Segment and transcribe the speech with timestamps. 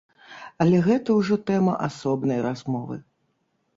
[0.63, 2.95] Але гэта ўжо тэма асобнай размовы.